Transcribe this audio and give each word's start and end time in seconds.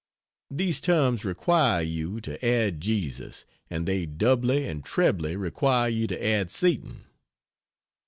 These 0.49 0.81
terms 0.81 1.23
require 1.23 1.83
you 1.83 2.21
to 2.21 2.43
add 2.43 2.81
Jesus. 2.81 3.45
And 3.69 3.87
they 3.87 4.07
doubly 4.07 4.65
and 4.67 4.83
trebly 4.83 5.35
require 5.35 5.89
you 5.89 6.07
to 6.07 6.25
add 6.25 6.49
Satan. 6.49 7.03